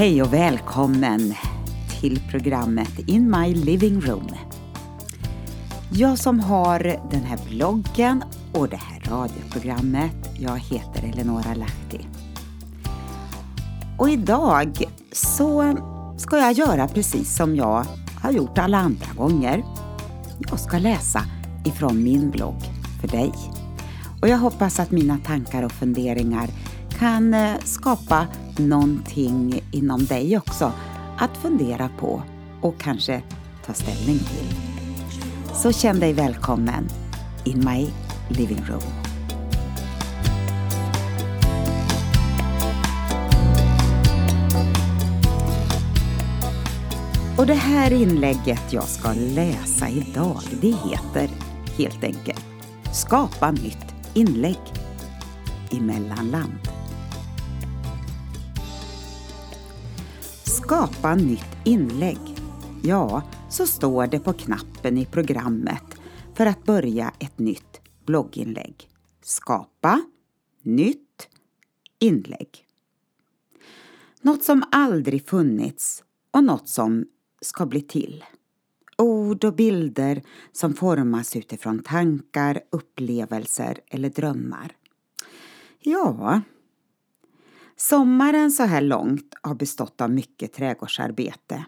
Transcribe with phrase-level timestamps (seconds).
[0.00, 1.34] Hej och välkommen
[2.00, 4.28] till programmet In My Living Room.
[5.92, 6.78] Jag som har
[7.10, 12.06] den här bloggen och det här radioprogrammet, jag heter Eleonora Lahti.
[13.98, 15.76] Och idag så
[16.18, 17.86] ska jag göra precis som jag
[18.22, 19.64] har gjort alla andra gånger.
[20.50, 21.22] Jag ska läsa
[21.64, 22.62] ifrån min blogg
[23.00, 23.32] för dig.
[24.22, 26.48] Och jag hoppas att mina tankar och funderingar
[26.98, 28.26] kan eh, skapa
[28.68, 30.72] någonting inom dig också
[31.18, 32.22] att fundera på
[32.60, 33.22] och kanske
[33.66, 34.56] ta ställning till.
[35.54, 36.88] Så känn dig välkommen
[37.44, 37.88] in my
[38.28, 38.82] living room.
[47.38, 51.28] Och det här inlägget jag ska läsa idag, det heter
[51.78, 52.44] helt enkelt
[52.92, 54.58] Skapa nytt inlägg
[55.70, 56.69] i mellanland.
[60.70, 62.18] Skapa nytt inlägg.
[62.82, 65.84] Ja, så står det på knappen i programmet
[66.34, 68.88] för att börja ett nytt blogginlägg.
[69.22, 70.02] Skapa
[70.62, 71.28] nytt
[71.98, 72.66] inlägg.
[74.22, 77.06] Något som aldrig funnits och något som
[77.40, 78.24] ska bli till.
[78.98, 84.72] Ord och bilder som formas utifrån tankar, upplevelser eller drömmar.
[85.80, 86.40] Ja,
[87.80, 91.64] sommaren så här långt har bestått av mycket trädgårdsarbete.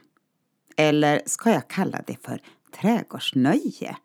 [0.77, 2.43] Eller ska jag kalla det för
[2.81, 3.97] trädgårdsnöje?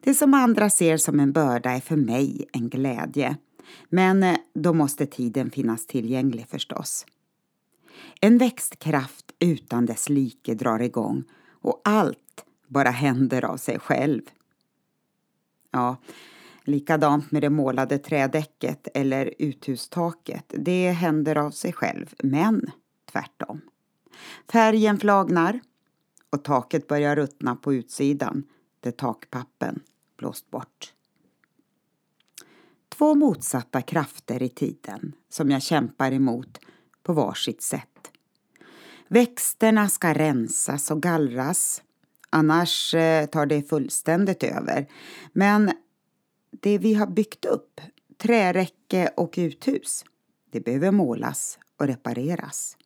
[0.00, 3.36] Det som andra ser som en börda är för mig en glädje.
[3.88, 7.06] Men eh, då måste tiden finnas tillgänglig förstås.
[8.20, 14.22] En växtkraft utan dess like drar igång och allt bara händer av sig själv.
[15.70, 15.96] Ja,
[16.64, 20.44] likadant med det målade trädäcket eller uthustaket.
[20.48, 22.70] Det händer av sig själv, men
[23.12, 23.60] tvärtom.
[24.52, 25.60] Färgen flagnar
[26.30, 28.44] och taket börjar ruttna på utsidan
[28.80, 29.80] där takpappen
[30.16, 30.92] blåst bort.
[32.88, 36.58] Två motsatta krafter i tiden som jag kämpar emot
[37.02, 37.88] på varsitt sätt.
[39.08, 41.82] Växterna ska rensas och gallras,
[42.30, 44.86] annars eh, tar det fullständigt över.
[45.32, 45.72] Men
[46.60, 47.80] det vi har byggt upp,
[48.16, 50.04] träräcke och uthus,
[50.50, 52.76] det behöver målas och repareras.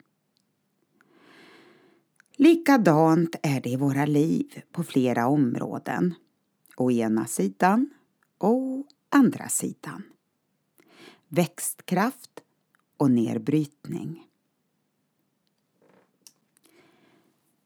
[2.37, 6.15] Likadant är det i våra liv på flera områden.
[6.77, 7.91] Å ena sidan
[8.39, 10.03] och andra sidan.
[11.29, 12.41] Växtkraft
[12.97, 14.27] och nedbrytning.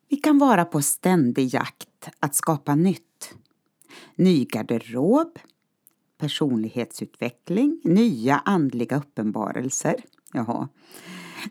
[0.09, 3.35] Vi kan vara på ständig jakt att skapa nytt.
[4.15, 5.39] Ny garderob,
[6.23, 10.05] personlighetsutveckling, nya andliga uppenbarelser.
[10.33, 10.69] Jaha.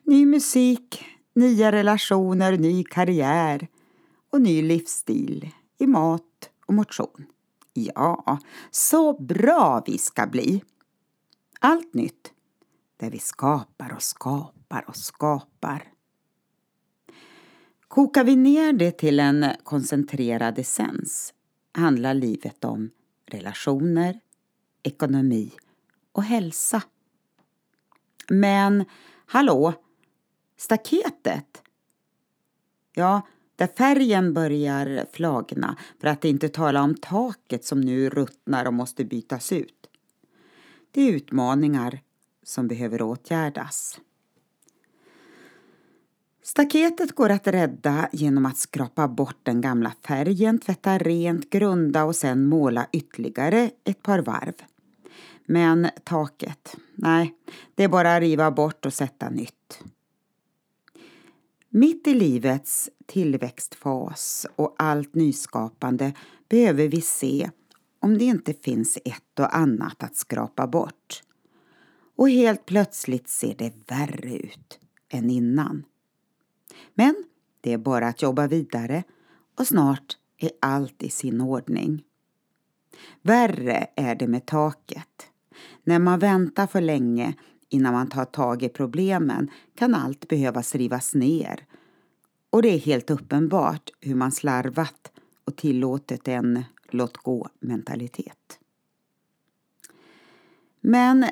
[0.03, 1.05] Ny musik,
[1.35, 3.67] nya relationer, ny karriär
[4.29, 7.25] och ny livsstil i mat och motion.
[7.73, 8.39] Ja,
[8.71, 10.63] så bra vi ska bli!
[11.59, 12.33] Allt nytt,
[12.97, 15.83] där vi skapar och skapar och skapar.
[17.87, 21.33] Kokar vi ner det till en koncentrerad essens
[21.73, 22.89] handlar livet om
[23.25, 24.19] relationer,
[24.83, 25.51] ekonomi
[26.11, 26.81] och hälsa.
[28.29, 28.85] Men
[29.25, 29.73] hallå,
[30.57, 31.61] staketet?
[32.93, 33.21] Ja,
[33.55, 39.05] där färgen börjar flagna för att inte tala om taket som nu ruttnar och måste
[39.05, 39.89] bytas ut.
[40.91, 41.99] Det är utmaningar
[42.43, 43.99] som behöver åtgärdas.
[46.43, 52.15] Staketet går att rädda genom att skrapa bort den gamla färgen, tvätta rent, grunda och
[52.15, 54.53] sen måla ytterligare ett par varv.
[55.51, 57.35] Men taket, nej,
[57.75, 59.83] det är bara att riva bort och sätta nytt.
[61.69, 66.13] Mitt i livets tillväxtfas och allt nyskapande
[66.49, 67.49] behöver vi se
[67.99, 71.23] om det inte finns ett och annat att skrapa bort.
[72.15, 74.79] Och helt plötsligt ser det värre ut
[75.09, 75.85] än innan.
[76.93, 77.15] Men
[77.61, 79.03] det är bara att jobba vidare
[79.59, 82.03] och snart är allt i sin ordning.
[83.21, 85.30] Värre är det med taket.
[85.83, 87.33] När man väntar för länge
[87.69, 91.65] innan man tar tag i problemen kan allt behöva rivas ner.
[92.49, 95.11] Och det är helt uppenbart hur man slarvat
[95.45, 98.59] och tillåtit en låt gå-mentalitet.
[100.81, 101.25] Men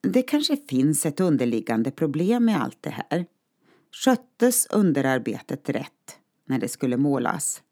[0.00, 3.26] det kanske finns ett underliggande problem med allt det här.
[3.92, 7.62] Sköttes underarbetet rätt när det skulle målas?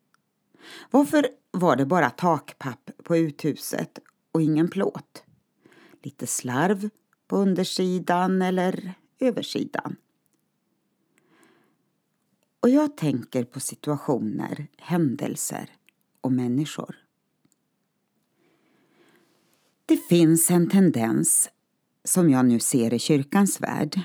[0.90, 3.98] Varför var det bara takpapp på uthuset
[4.32, 5.25] och ingen plåt?
[6.06, 6.90] Lite slarv
[7.26, 9.96] på undersidan eller översidan?
[12.60, 15.70] Och jag tänker på situationer, händelser
[16.20, 16.96] och människor.
[19.86, 21.50] Det finns en tendens
[22.04, 24.00] som jag nu ser i kyrkans värld.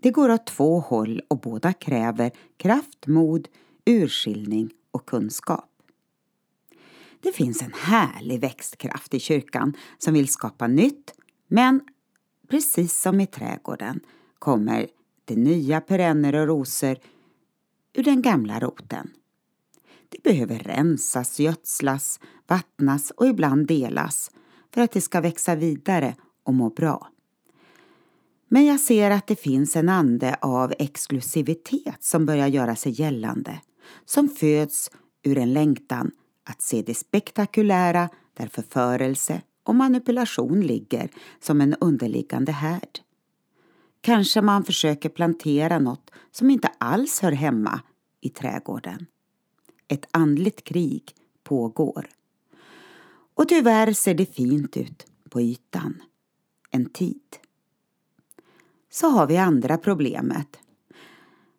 [0.00, 3.48] Det går åt två håll och båda kräver kraft, mod,
[3.86, 5.70] urskiljning och kunskap.
[7.20, 11.14] Det finns en härlig växtkraft i kyrkan som vill skapa nytt
[11.48, 11.80] men
[12.48, 14.00] precis som i trädgården
[14.38, 14.86] kommer
[15.24, 16.96] det nya perenner och rosor
[17.94, 19.10] ur den gamla roten.
[20.08, 24.30] Det behöver rensas, gödslas, vattnas och ibland delas
[24.74, 27.08] för att det ska växa vidare och må bra.
[28.48, 33.60] Men jag ser att det finns en ande av exklusivitet som börjar göra sig gällande,
[34.04, 34.90] som föds
[35.22, 36.10] ur en längtan
[36.44, 43.00] att se det spektakulära där förförelse och manipulation ligger som en underliggande härd.
[44.00, 47.80] Kanske man försöker plantera något som inte alls hör hemma
[48.20, 49.06] i trädgården.
[49.88, 52.08] Ett andligt krig pågår.
[53.34, 56.02] Och tyvärr ser det fint ut på ytan.
[56.70, 57.36] En tid.
[58.90, 60.58] Så har vi andra problemet.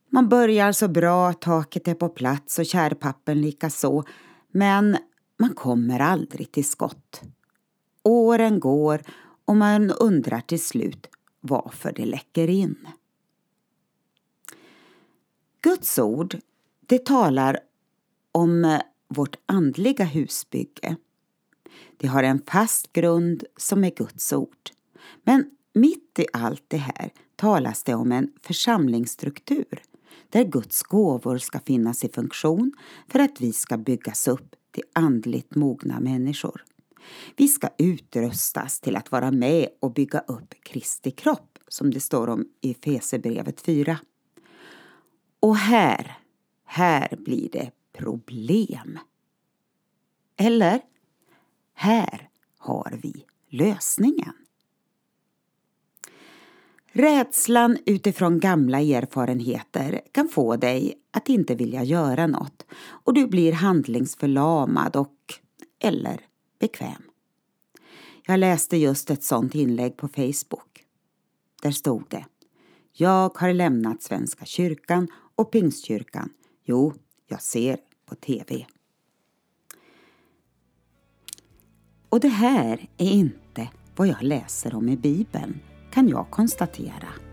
[0.09, 4.03] Man börjar så bra, taket är på plats och kärpappen likaså
[4.51, 4.97] men
[5.39, 7.21] man kommer aldrig till skott.
[8.05, 9.01] Åren går
[9.45, 11.07] och man undrar till slut
[11.41, 12.87] varför det läcker in.
[15.61, 16.37] Guds ord,
[16.79, 17.59] det talar
[18.31, 20.95] om eh, vårt andliga husbygge.
[21.97, 24.69] Det har en fast grund som är Guds ord.
[25.23, 29.81] Men mitt i allt det här talas det om en församlingsstruktur
[30.29, 32.71] där Guds gåvor ska finnas i funktion
[33.07, 36.63] för att vi ska byggas upp till andligt mogna människor.
[37.35, 42.29] Vi ska utrustas till att vara med och bygga upp Kristi kropp, som det står
[42.29, 43.97] om i Fesebrevet 4.
[45.39, 46.17] Och här,
[46.65, 48.99] här blir det problem.
[50.37, 50.81] Eller,
[51.73, 54.33] här har vi lösningen.
[56.91, 63.53] Rädslan utifrån gamla erfarenheter kan få dig att inte vilja göra något och du blir
[63.53, 65.15] handlingsförlamad och
[65.79, 66.21] eller
[66.59, 67.01] bekväm.
[68.27, 70.85] Jag läste just ett sånt inlägg på Facebook.
[71.61, 72.25] Där stod det
[72.93, 76.29] Jag har lämnat Svenska kyrkan och Pingstkyrkan.
[76.63, 76.93] Jo,
[77.27, 78.65] jag ser på TV.
[82.09, 85.59] Och det här är inte vad jag läser om i Bibeln
[85.91, 87.24] kan jag konstatera.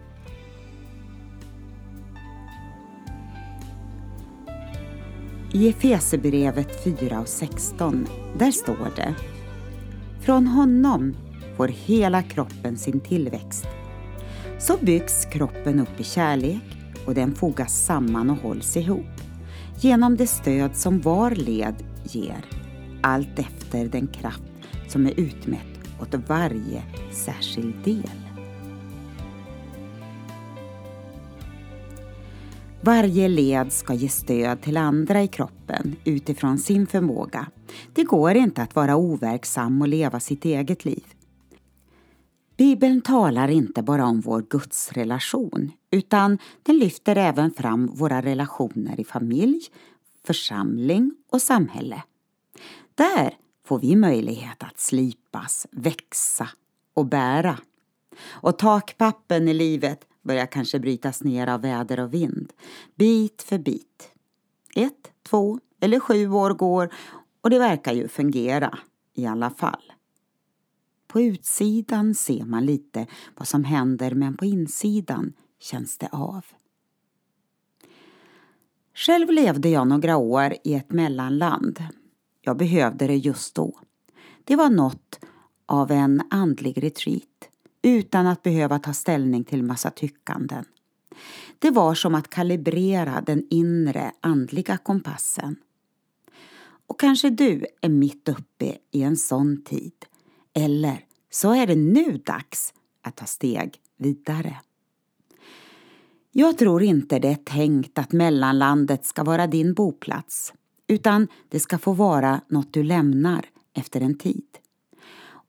[5.54, 8.06] I Efesebrevet 4 och 16,
[8.38, 9.14] där står det
[10.20, 11.16] Från honom
[11.56, 13.66] får hela kroppen sin tillväxt.
[14.58, 16.62] Så byggs kroppen upp i kärlek
[17.06, 19.20] och den fogas samman och hålls ihop
[19.81, 22.44] genom det stöd som var led ger,
[23.02, 24.43] allt efter den kraft
[24.88, 28.31] som är utmätt åt varje särskild del.
[32.84, 37.47] Varje led ska ge stöd till andra i kroppen utifrån sin förmåga.
[37.92, 41.04] Det går inte att vara overksam och leva sitt eget liv.
[42.56, 49.04] Bibeln talar inte bara om vår gudsrelation utan den lyfter även fram våra relationer i
[49.04, 49.61] familj,
[50.26, 52.02] församling och samhälle.
[52.95, 53.35] Där
[53.66, 56.49] får vi möjlighet att slipas, växa
[56.95, 57.59] och bära.
[58.28, 62.52] Och takpappen i livet börjar kanske brytas ner av väder och vind,
[62.95, 64.12] bit för bit.
[64.75, 66.95] Ett, två eller sju år går
[67.41, 68.79] och det verkar ju fungera
[69.14, 69.93] i alla fall.
[71.07, 76.45] På utsidan ser man lite vad som händer men på insidan känns det av.
[78.95, 81.85] Själv levde jag några år i ett mellanland.
[82.41, 83.79] Jag behövde det just då.
[84.45, 85.21] Det var något
[85.67, 87.51] av en andlig retreat
[87.82, 90.64] utan att behöva ta ställning till massa tyckanden.
[91.58, 95.56] Det var som att kalibrera den inre andliga kompassen.
[96.86, 99.92] Och kanske du är mitt uppe i en sån tid.
[100.54, 104.56] Eller så är det nu dags att ta steg vidare.
[106.32, 110.52] Jag tror inte det är tänkt att mellanlandet ska vara din boplats
[110.86, 114.58] utan det ska få vara något du lämnar efter en tid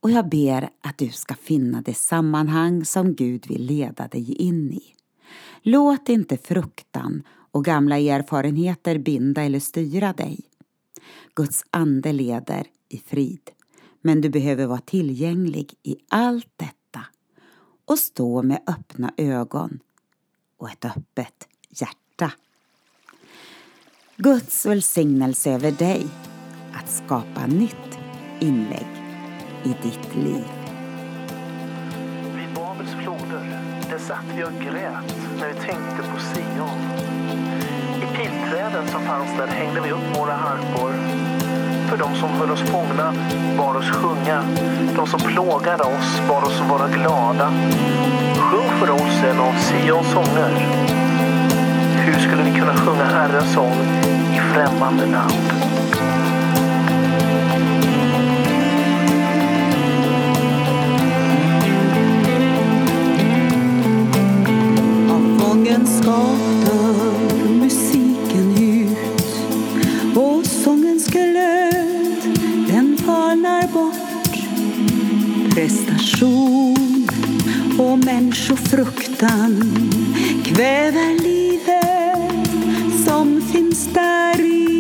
[0.03, 4.74] och jag ber att du ska finna det sammanhang som Gud vill leda dig in
[4.74, 4.83] i.
[5.62, 10.39] Låt inte fruktan och gamla erfarenheter binda eller styra dig.
[11.36, 13.50] Guds ande leder i frid,
[14.01, 17.05] men du behöver vara tillgänglig i allt detta
[17.86, 19.79] och stå med öppna ögon
[20.57, 22.31] och ett öppet hjärta.
[24.17, 26.07] Guds välsignelse över dig
[26.74, 28.00] att skapa nytt
[28.39, 29.02] inlägg
[29.63, 30.46] i ditt liv.
[32.36, 36.79] Vid Babels floder, där satt vi och grät när vi tänkte på Sion.
[37.98, 40.91] I pilträden som fanns där hängde vi upp våra harpor.
[41.89, 43.13] För de som höll oss fångna
[43.58, 44.43] bad oss sjunga.
[44.96, 47.53] De som plågade oss bad oss vara glada.
[48.38, 50.51] Sjung för oss en av Sions sånger.
[52.05, 53.77] Hur skulle vi kunna sjunga Herrens sång
[54.34, 55.82] i främmande land?
[65.83, 66.39] Av fångenskap
[67.59, 72.37] musiken ut och sångens glöd
[72.67, 74.33] den falnar bort.
[75.53, 77.07] Prestation
[77.79, 79.63] och människofruktan
[80.43, 82.47] kväver livet
[83.05, 84.73] som finns där i.